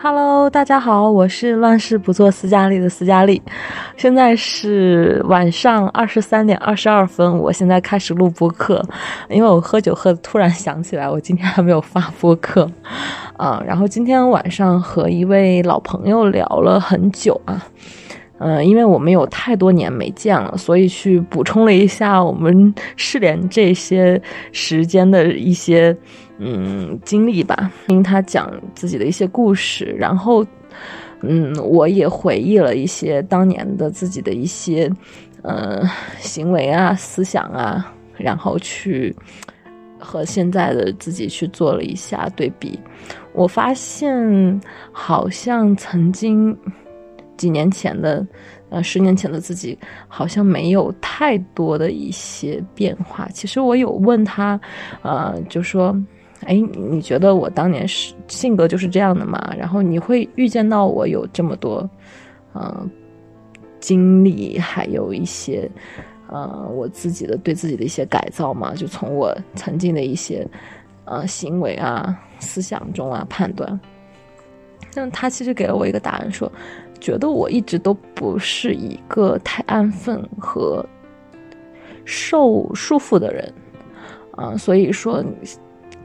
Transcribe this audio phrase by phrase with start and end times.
[0.00, 3.42] Hello，大家好，我是乱世不做斯嘉丽的斯嘉丽，
[3.96, 8.80] 现在是晚上二十三点二十二分，我现在开始录播客，
[9.28, 12.70] 因为我喝酒喝的突然想起来，我今天还没有发播客，
[13.36, 17.60] 啊，然后今天晚上和一位老朋友聊了很久啊。
[18.40, 24.20] 嗯，因为我们有太多年没见了，所以去补充了一下我们失联这些
[24.52, 25.96] 时间的一些
[26.38, 30.46] 嗯经历吧，听他讲自己的一些故事，然后
[31.22, 34.88] 嗯，我也回忆了一些当年的自己的一些
[35.42, 35.82] 呃
[36.20, 39.12] 行为啊、思想啊，然后去
[39.98, 42.78] 和现在的自己去做了一下对比，
[43.32, 44.60] 我发现
[44.92, 46.56] 好像曾经。
[47.38, 48.26] 几年前的，
[48.68, 49.78] 呃，十年前的自己
[50.08, 53.26] 好像没有太多的一些变化。
[53.32, 54.60] 其实我有问他，
[55.02, 55.96] 呃，就说，
[56.44, 56.54] 哎，
[56.90, 59.54] 你觉得我当年是性格就是这样的吗？
[59.56, 61.88] 然后你会预见到我有这么多，
[62.52, 62.86] 呃，
[63.80, 65.70] 经历，还有一些，
[66.28, 68.74] 呃，我自己的对自己的一些改造吗？
[68.74, 70.46] 就从我曾经的一些，
[71.04, 73.80] 呃，行为啊、思想中啊判断。
[74.92, 76.50] 但他其实给了我一个答案，说。
[77.00, 80.84] 觉得我一直都不是一个太安分和
[82.04, 83.52] 受束缚的人，
[84.32, 85.24] 啊，所以说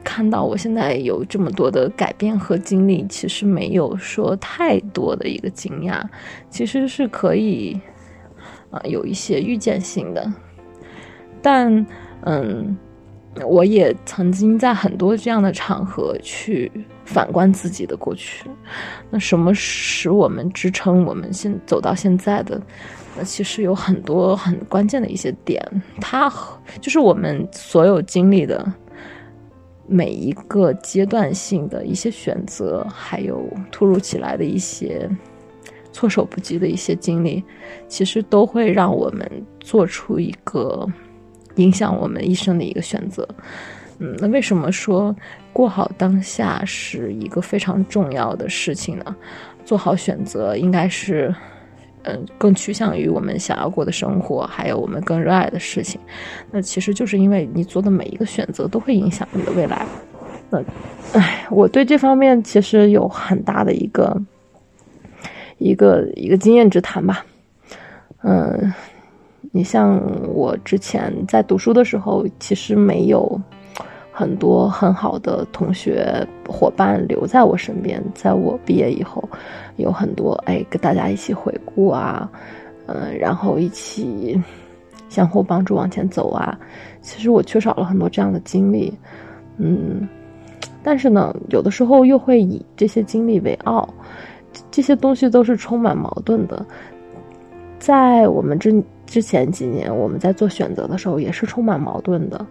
[0.02, 6.02] 看到我现在有这么多的改变和经历，其实没有说太多的一个惊讶，
[6.50, 7.80] 其实是可以
[8.70, 10.32] 啊有一些预见性的，
[11.42, 11.86] 但
[12.22, 12.76] 嗯。
[13.42, 16.70] 我也曾经在很多这样的场合去
[17.04, 18.48] 反观自己的过去，
[19.10, 22.60] 那什么使我们支撑我们现走到现在的？
[23.16, 25.60] 那其实有很多很关键的一些点，
[26.00, 26.32] 它
[26.80, 28.72] 就是我们所有经历的
[29.86, 35.08] 每一个阶段性的一些选择，还有突如其来的一些
[35.92, 37.42] 措手不及的一些经历，
[37.88, 39.28] 其实都会让我们
[39.60, 40.86] 做出一个。
[41.56, 43.28] 影响我们一生的一个选择，
[43.98, 45.14] 嗯，那为什么说
[45.52, 49.16] 过好当下是一个非常重要的事情呢？
[49.64, 51.34] 做好选择应该是，
[52.02, 56.00] 嗯，更趋向于我们想要过的生活，还有我们更热爱的事情。
[56.50, 59.86] 那其实就是因为你做的每一个选择都会影响你的未来。
[60.50, 60.62] 那，
[61.12, 64.20] 唉，我对这方面其实有很大的一个
[65.58, 67.24] 一个一个经验之谈吧，
[68.22, 68.72] 嗯。
[69.52, 70.00] 你像
[70.32, 73.40] 我之前在读书的时候，其实没有
[74.10, 78.02] 很多很好的同学伙伴留在我身边。
[78.14, 79.22] 在我毕业以后，
[79.76, 82.28] 有很多哎跟大家一起回顾啊，
[82.86, 84.40] 嗯，然后一起
[85.08, 86.58] 相互帮助往前走啊。
[87.00, 88.92] 其实我缺少了很多这样的经历，
[89.58, 90.08] 嗯，
[90.82, 93.88] 但是呢，有的时候又会以这些经历为傲，
[94.70, 96.64] 这些东西都是充满矛盾的。
[97.78, 102.46] 在我们之之前几年，我们在做选择的时候也是充满矛盾的，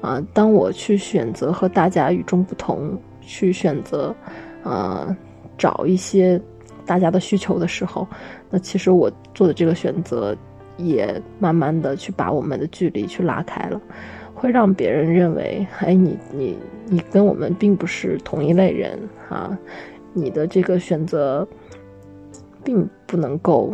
[0.00, 4.14] 啊，当我去选择和大家与众不同，去选择，
[4.64, 5.14] 呃，
[5.56, 6.40] 找一些
[6.84, 8.08] 大家的需求的时候，
[8.50, 10.34] 那其实我做的这个选择，
[10.76, 13.80] 也慢慢的去把我们的距离去拉开了，
[14.34, 18.98] 会让别人认为，哎，你你你跟我们并不是同一类人
[19.28, 19.56] 啊，
[20.14, 21.46] 你的这个选择，
[22.64, 23.72] 并不能够。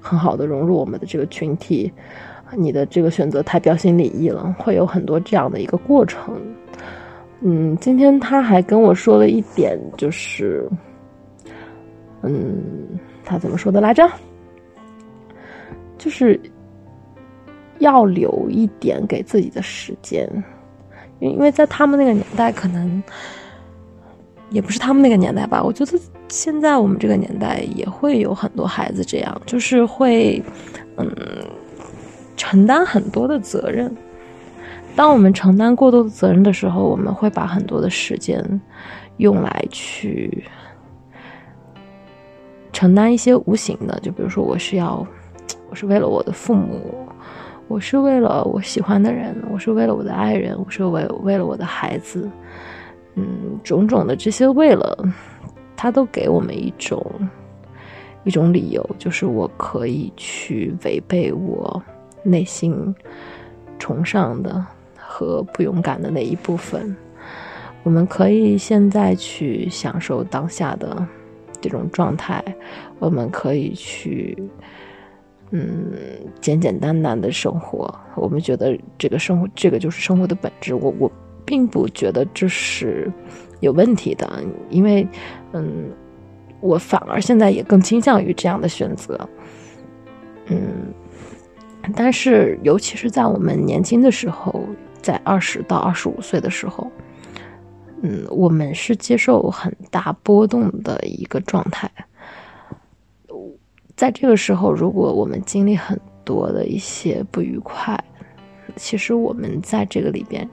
[0.00, 1.92] 很好的融入我们的这个群体，
[2.56, 6.40] 你的这个选择太标新立异了，会有很多这样的一个过程。
[7.40, 10.68] 嗯，今天他还跟我说了一点，就是，
[12.22, 14.08] 嗯，他怎么说的来着？
[15.96, 16.40] 就是
[17.78, 20.28] 要留一点给自己的时间，
[21.20, 23.02] 因因为在他们那个年代，可能
[24.50, 25.98] 也不是他们那个年代吧，我觉得。
[26.30, 30.42] 现在我们这个年代也会有很多孩子这样，就是会，
[30.98, 31.10] 嗯，
[32.36, 33.90] 承担很多的责任。
[34.94, 38.44] 当我们承担过多的责任的时候，我们会把很多的时间
[39.16, 40.44] 用来去
[42.74, 45.06] 承担一些无形的，就比如说，我是要，
[45.70, 47.08] 我是为了我的父母，
[47.68, 52.28] 我是为了我喜欢的人，我是为了我的爱人，我是为为了我的孩子，
[53.18, 54.96] 嗯，种种的这些为了。
[55.80, 57.00] 他都给我们一种
[58.24, 61.80] 一种理由，就是我可以去违背我
[62.24, 62.92] 内心
[63.78, 64.66] 崇尚的
[64.98, 66.96] 和不勇敢的那一部分。
[67.84, 71.06] 我们可以现在去享受当下的
[71.60, 72.42] 这种状态，
[72.98, 74.36] 我们可以去
[75.52, 75.92] 嗯
[76.40, 77.88] 简简单单的生活。
[78.16, 80.74] 我们觉得这个生活，这个就是生活的本质。
[80.74, 81.12] 我我
[81.48, 83.10] 并不觉得这是。
[83.60, 84.40] 有问题的，
[84.70, 85.04] 因为，
[85.52, 85.90] 嗯，
[86.60, 89.28] 我反而现在也更倾向于这样的选择。
[90.46, 90.94] 嗯，
[91.96, 94.64] 但是尤其是在我们年轻的时候，
[95.02, 96.88] 在二十到二十五岁的时候，
[98.02, 101.90] 嗯，我们是接受很大波动的一个状态。
[103.96, 107.98] 在这个时候，如果我们经历很多的一些不愉快，
[108.76, 110.48] 其实我们在这个里边，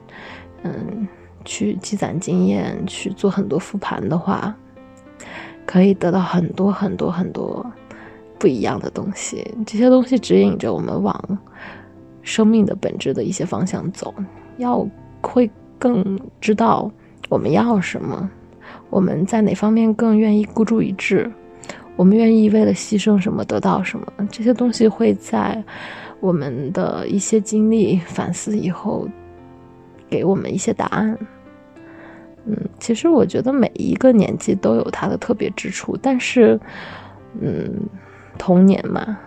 [0.62, 1.06] 嗯，
[1.44, 4.54] 去积攒经验，去做很多复盘的话，
[5.64, 7.64] 可以得到很多很多很多
[8.38, 9.46] 不一样的东西。
[9.66, 11.38] 这些东西指引着我们往
[12.22, 14.12] 生命的本质的一些方向走，
[14.58, 14.86] 要
[15.20, 16.90] 会更知道
[17.28, 18.28] 我们要什么，
[18.90, 21.30] 我们在哪方面更愿意孤注一掷。
[21.96, 25.64] 我们愿意为了牺牲什么得到什么，这些东西会在
[26.20, 29.08] 我们的一些经历反思以后，
[30.08, 31.18] 给我们一些答案。
[32.44, 36.58] 嗯，其实我觉得每一个年纪都有它的特别之处，但是，
[37.40, 37.72] 嗯，
[38.38, 39.18] 童年嘛，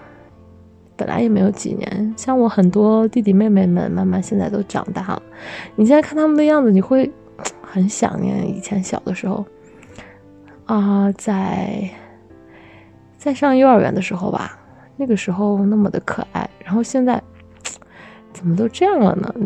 [0.95, 2.13] 本来也没有几年。
[2.17, 5.21] 像我很多弟弟妹妹们，慢慢现在都长大了，
[5.75, 7.11] 你现在看他们的样子，你会
[7.61, 9.45] 很想念以前小的时候
[10.65, 11.89] 啊，在。
[13.17, 14.57] 在上幼儿园的时候吧，
[14.95, 17.21] 那个时候那么的可爱，然后现在
[18.31, 19.35] 怎么都这样了呢？
[19.37, 19.45] 就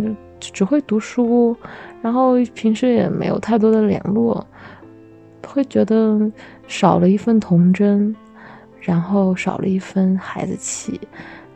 [0.51, 1.55] 只会读书，
[2.01, 4.45] 然后平时也没有太多的联络，
[5.47, 6.19] 会觉得
[6.67, 8.15] 少了一份童真，
[8.79, 10.99] 然后少了一份孩子气。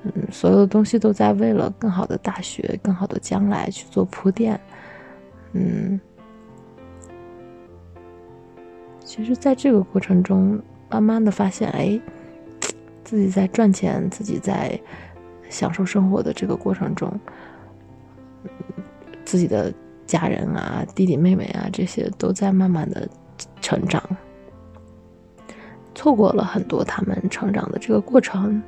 [0.03, 4.59] 嗯，所有的东西都在为了更好的大学、更好的将来去做铺垫。
[5.53, 5.99] 嗯，
[9.03, 10.59] 其实，在这个过程中。
[10.89, 11.99] 慢慢的发现，哎，
[13.03, 14.79] 自己在赚钱，自己在
[15.49, 17.11] 享受生活的这个过程中，
[19.27, 19.74] 自己的
[20.06, 23.06] 家人啊、弟弟妹妹啊，这些都在慢慢的
[23.59, 24.01] 成长，
[25.94, 28.63] 错过了很多他们成长的这个过程，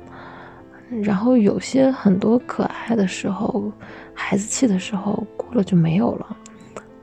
[1.02, 3.72] 然后有些很多可爱的时候、
[4.12, 6.36] 孩子气的时候过了就没有了。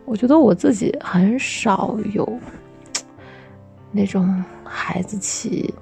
[0.05, 2.39] 我觉得我自己很少有。
[3.89, 5.73] 那种孩子气，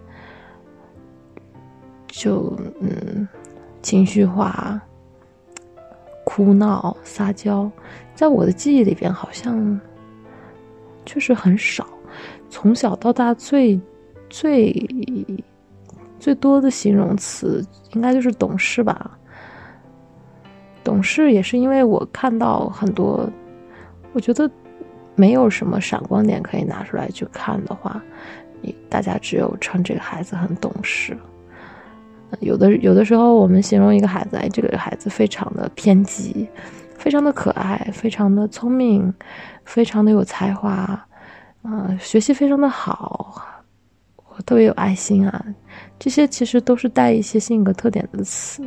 [2.08, 3.28] 就嗯，
[3.82, 4.80] 情绪化、
[6.36, 7.72] 哭闹、撒娇，
[8.14, 9.80] 在我的记忆里边好像
[11.06, 11.88] 确实很少。
[12.50, 13.80] 从小到大，最
[14.30, 14.86] 最
[16.20, 19.18] 最多的形容词应该就是懂事吧。
[20.84, 23.30] 懂事也是因为我看到很多，
[24.12, 24.52] 我觉得。
[25.18, 28.04] 没有什么闪光点可以拿出来去看的话，
[28.62, 31.18] 你大家只有称这个孩子很懂事。
[32.42, 36.48] 有的有的时候，我们形容一个孩子，哎，这个孩子非常的偏激，
[36.98, 39.14] 非常的可爱，非常的聪明，
[39.64, 40.72] 非常的有才华，
[41.62, 43.42] 啊，学习非常的好，
[44.16, 45.46] 我特别有爱心啊，
[45.98, 48.64] 这些其实都是带一些性格特点的词。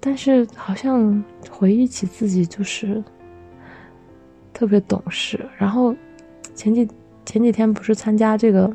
[0.00, 3.02] 但是好像回忆起自己就是。
[4.54, 5.96] 特别懂事，然后
[6.54, 6.86] 前几
[7.24, 8.70] 前几天不是参加这个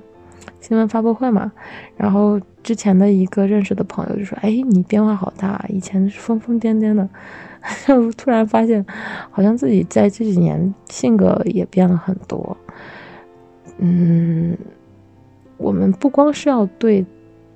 [0.60, 1.52] 新闻发布会嘛，
[1.96, 7.08] 然后之前的一个认识的朋友就说：“哎，你变化好大，以前是疯疯癫癫的，
[7.86, 8.86] 就 突然发现
[9.32, 12.56] 好像自己在这几年性格也变了很多。”
[13.80, 14.58] 嗯，
[15.58, 17.06] 我们不光是要对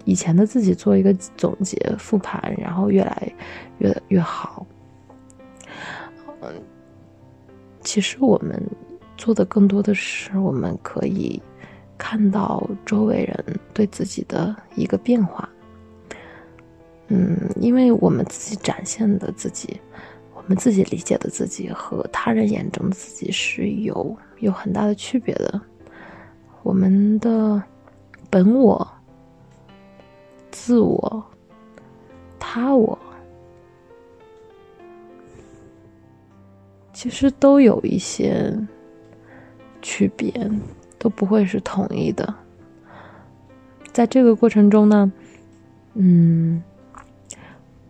[0.05, 3.31] 以前的自己做一个总结复盘，然后越来
[3.79, 4.65] 越越好。
[6.41, 6.49] 嗯。
[7.83, 8.61] 其实我们
[9.17, 11.41] 做的更多的是，我们可以
[12.01, 15.47] 看到周围人对自己的一个变化。
[17.09, 19.79] 嗯，因为我们自己展现的自己，
[20.33, 25.61] 我们自己理解的自己和他人眼中的自己是有有很大的区别的。
[26.63, 27.61] 我们的
[28.31, 28.87] 本我、
[30.49, 31.23] 自我、
[32.39, 32.97] 他我。
[36.93, 38.51] 其实都有一些
[39.81, 40.31] 区别，
[41.01, 42.31] 都不会是统一的。
[43.91, 45.11] 在这个过程中呢，
[45.95, 46.61] 嗯，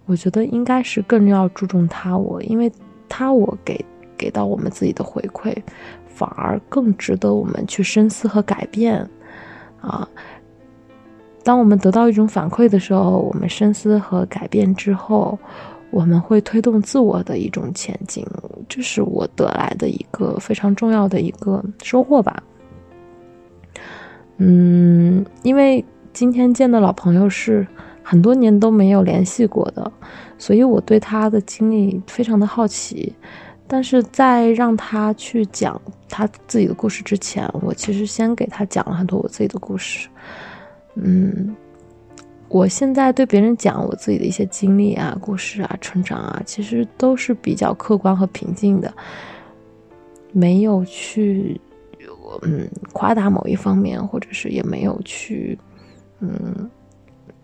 [0.06, 2.72] 我觉得应该是更要注重他我，因为
[3.10, 3.84] 他我给
[4.18, 5.54] 给到我们自己的回馈，
[6.08, 9.06] 反而更值得我们去深思和改变。
[9.82, 10.08] 啊，
[11.44, 15.38] 当我们得到一种反馈的时候，我们深思和改变之后。
[15.94, 18.26] 我们会推动自我的一种前进，
[18.70, 22.42] 这是我得来的一个非常重要的一个收获吧。
[24.44, 27.66] 嗯，因为今天见的老朋友是
[28.02, 29.92] 很多年都没有联系过的，
[30.40, 33.14] 所以我对他的经历非常的好奇，
[33.68, 35.80] 但是在让他去讲
[36.10, 40.10] 他自己的故事之前，我其实先给他讲了很多我自己的故事。
[40.96, 41.56] 嗯，
[42.50, 48.92] 我现在对别人讲我自己的一些经历啊、故事啊、成长啊，其实都是比较客观和平静的，
[50.32, 51.62] 没有去
[52.44, 55.58] 嗯夸大某一方面，或者是也没有去
[56.20, 56.70] 嗯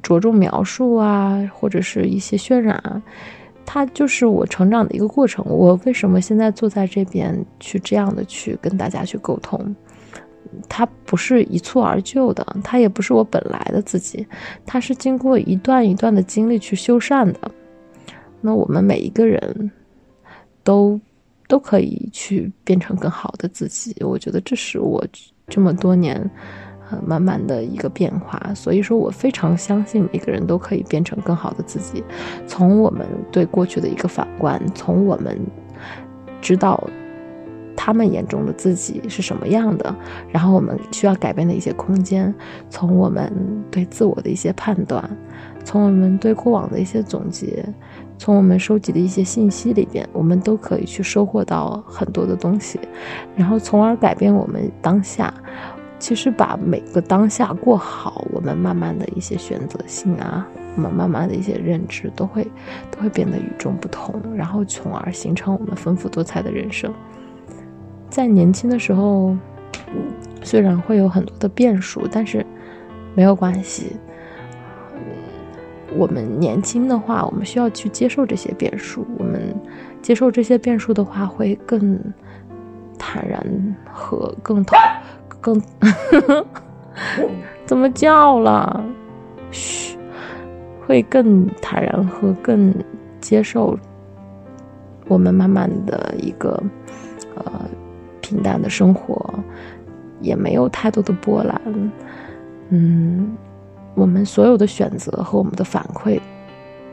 [0.02, 3.02] 着重描述啊，或者是一些渲染啊。
[3.66, 5.44] 它就是我成长的一个过程。
[5.46, 9.76] 我为什么现在坐在这边去这样的去跟大家去沟通？
[10.70, 14.26] 它不是一蹴而就的，它也不是我本来的自己，
[14.66, 17.52] 它是经过一段一段的经历去修缮的。
[18.40, 19.70] 那我们每一个人
[20.64, 20.98] 都
[21.48, 23.96] 都可以去变成更好的自己。
[24.02, 25.06] 我觉得这是我
[25.48, 26.30] 这么多年。
[26.90, 32.02] 呃，慢慢的一个变化，所以说我非常相信每个人都可以变成更好的自己。
[32.46, 35.38] 从我们对过去的一个反观，从我们
[36.40, 36.82] 知道
[37.76, 39.94] 他们眼中的自己是什么样的，
[40.32, 42.34] 然后我们需要改变的一些空间，
[42.70, 43.30] 从我们
[43.70, 45.04] 对自我的一些判断，
[45.66, 47.68] 从我们对过往的一些总结，
[48.18, 52.80] 从我们收集的一些信息里边，我们都可以去收获到很多的东西，
[53.36, 55.34] 然后从而改变我们当下。
[56.00, 62.48] 其实把每个当下过好，我们慢慢的一些选择性啊，我们慢慢的一些认知都会
[62.92, 66.94] 都会变得与众不同，然后从而形成我们丰富多彩的人生。
[68.12, 69.36] 在年轻的时候，
[70.44, 72.46] 虽然会有很多的变数，但是
[73.16, 73.96] 没有关系。
[75.96, 79.06] 我们年轻的话，我们需要去接受这些变数。
[79.18, 79.56] 我们
[80.02, 82.00] 接受这些变数的话，会更
[82.98, 84.80] 坦然和更坦。
[85.40, 85.62] 更
[87.66, 88.84] 怎么叫了？
[89.52, 89.98] 嘘，
[90.86, 92.74] 会更坦然和更
[93.22, 93.78] 接受
[95.08, 96.62] 我们慢慢的一个
[97.36, 97.62] 呃
[98.20, 99.24] 平淡的生活，
[100.20, 101.62] 也没有太多的波澜。
[102.70, 103.38] 嗯，
[103.98, 106.18] 我们所有的选择和我们的反馈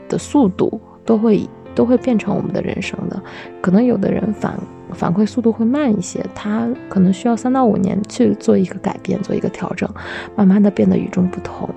[0.09, 3.21] 的速度都会都会变成我们的人生的。
[3.61, 4.59] 可能有的人反。
[4.93, 9.89] 反馈速度会慢一些，他可能需要三到五年去做一个改变，做一个调整，
[10.35, 11.67] 慢慢的变得与众不同，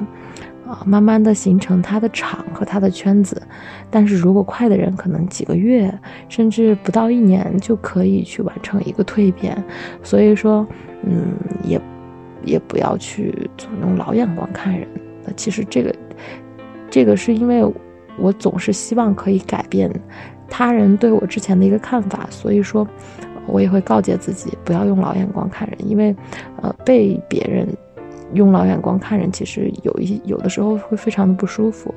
[0.69, 3.43] 啊，慢慢的形成他的场和他的圈子。
[3.91, 5.93] 但是如果快的人，可能几个月
[6.29, 9.57] 甚至不到一年就可以去完成一个蜕变。
[10.03, 10.65] 所以说，
[11.03, 11.33] 嗯，
[11.65, 11.81] 也
[12.45, 14.87] 也不要去总用老眼光看人。
[15.37, 15.95] 其实这个
[16.91, 17.65] 这个是因为
[18.19, 19.91] 我总是希望可以改变。
[20.51, 22.89] 他人对我之前的一个看法，所以说，
[23.47, 26.17] 我也会告诫自己不要用老眼光看人，因为，
[26.63, 27.69] 呃，被别人
[28.33, 31.95] 用老眼光看人，其实有一有的时候会非常的不舒服，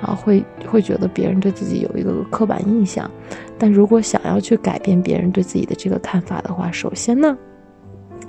[0.00, 3.10] 啊，会会觉得别人对自己有一个刻板印象。
[3.58, 7.36] 但如果想要去改变别人对自己的这个看法的话，首先呢，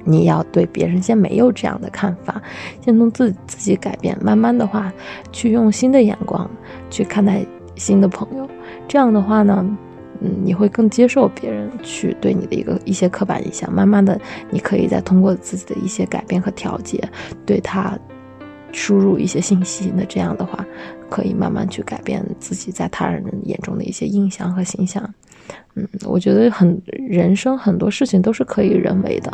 [0.10, 2.42] 你要对别人先没有这样的看法，
[2.84, 4.92] 先从自自己改变，慢慢的话，
[5.32, 6.50] 去用新的眼光
[6.89, 8.50] 去看待新的朋友。
[8.88, 9.63] 这样的话呢，
[10.22, 13.72] 嗯，你会更接受别人去对你的一个一些刻板印象。
[13.72, 17.08] 慢慢的，你可以再通过自己的一些改变和调节，
[17.46, 17.98] 对他
[18.72, 19.94] 输入一些信息。
[19.96, 20.66] 那这样的话，
[21.08, 25.08] 可以慢慢去改变自己在他人眼中的一些印象和形象。
[25.75, 29.32] 嗯，我觉得很人生很多事情都是可以人为的。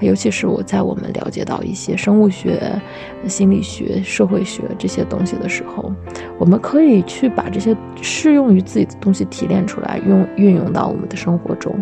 [0.00, 2.80] 尤其是我在我们了解到一些生物学、
[3.26, 5.92] 心理学、社会学这些东西的时候，
[6.38, 11.74] 我们可以去把这些适用于自己的东西提炼出来，用运用到我们的生活中，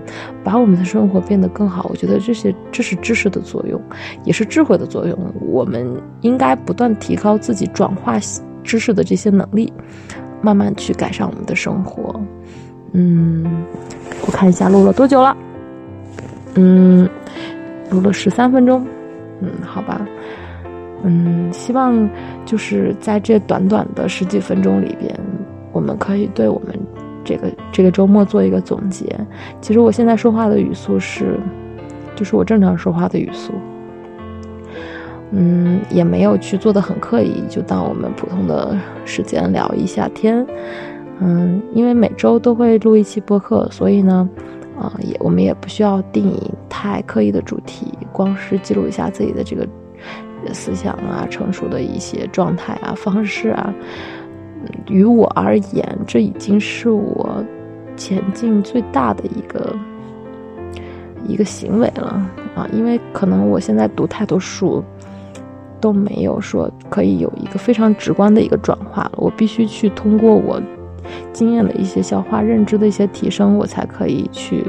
[0.43, 1.87] 把我们的生活变得更好。
[1.91, 3.81] 我觉得这些这是知识的作用，
[4.25, 5.17] 也是智慧的作用。
[5.41, 5.87] 我们
[6.21, 8.19] 应该不断提高自己转化
[8.65, 9.73] 知识的这些能力，
[10.43, 12.21] 慢慢去改善我们的生活。
[12.93, 13.65] 嗯，
[14.27, 15.37] 我看一下录了多久了。
[16.55, 17.09] 嗯。
[17.91, 18.87] 录了十三分钟，
[19.41, 20.07] 嗯，好吧，
[21.03, 22.09] 嗯，希望
[22.45, 25.15] 就是在这短短的十几分钟里边，
[25.73, 26.79] 我们可以对我们
[27.25, 29.07] 这个这个周末做一个总结。
[29.61, 31.39] 其实我现在说话的语速是，
[32.15, 33.53] 就是我正常说话的语速，
[35.31, 40.47] 嗯，也没有去做的很刻意，就当我们普通的时间聊一下天，
[41.21, 44.29] 嗯，因为每周都会录一期播客，所以呢。
[44.79, 49.67] 啊，也我们也不需要定义太刻意的主题，光是记录一下自己的这个
[50.53, 53.75] 思想啊，成熟的一些状态啊、方式啊。
[54.89, 57.45] 于我而言，这已经是我
[57.97, 59.77] 前进最大的一个
[61.27, 62.21] 一个行为了
[62.57, 62.69] 啊！
[62.73, 64.83] 因为可能我现在读太多书，
[65.81, 69.13] 都没有说可以有一个非常直观的一个转化了。
[69.17, 70.61] 我必须去通过我
[71.33, 74.65] 经验的一些消化、认知的一些提升，我才可以去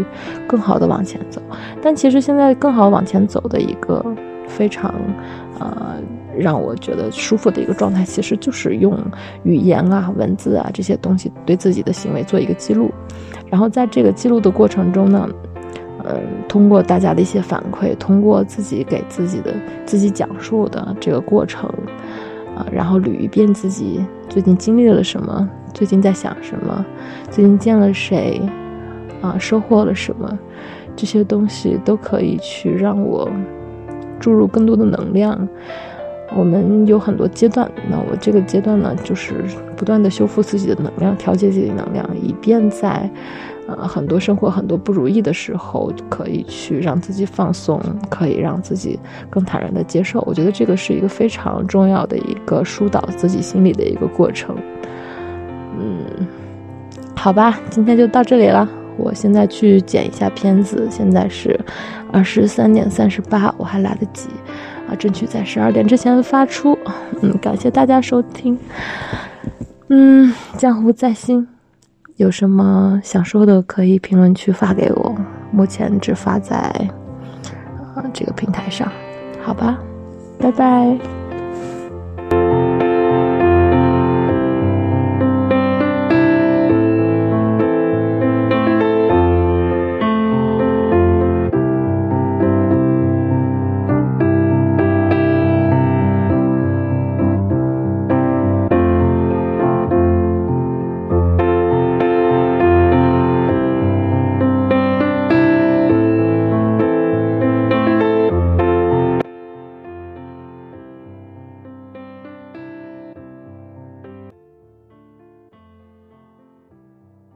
[0.47, 1.41] 更好的往前走。
[1.81, 4.03] 但其实现在更好往前走的一个
[4.47, 4.93] 非常，
[5.59, 5.95] 呃，
[6.37, 8.97] 让我觉得舒服的一个状态，其实就是用
[9.43, 12.91] 语言啊、文字啊这些东西对自己的行为做一个记录，
[13.49, 15.27] 然后在这个记录的过程中呢。
[16.05, 16.17] 嗯，
[16.47, 19.53] 通过大家的一些反馈，通过自己给自己的
[19.85, 21.69] 自己讲述的这个过程，
[22.71, 26.85] 然后捋一遍自己最近经历了什么，最近在想什么，
[27.29, 28.41] 最近见了谁，
[29.21, 30.37] 啊，收获了什么，
[30.95, 33.29] 这些东西都可以去让我
[34.19, 35.47] 注入更多的能量。
[36.35, 39.43] 我们有很多阶段，那我这个阶段呢，就是
[39.75, 43.09] 不断的修复自己的能量，调节自己的能量，以便在。
[43.77, 48.99] 呃，很多生活很多不如意的时候，可以去让自己放松，可以让自己
[49.29, 50.23] 更坦然的接受。
[50.25, 54.55] 我觉得这个是一个非常重要的一个疏导自己心理的一个过程。
[55.79, 56.27] 嗯，
[57.15, 58.67] 好吧，今天就到这里了。
[58.97, 61.57] 我现在去剪一下片子，现在是
[62.11, 64.29] 二十三点三十八，我还来得及
[64.89, 66.77] 啊，争取在十二点之前发出。
[67.21, 68.57] 嗯，感谢大家收听。
[69.89, 71.47] 嗯，江湖在心。
[72.19, 75.15] 有什么想说的，可以评论区发给我。
[75.53, 76.59] 目前只发在，
[77.95, 78.91] 呃，这个平台上，
[79.41, 79.79] 好吧，
[80.37, 81.18] 拜拜。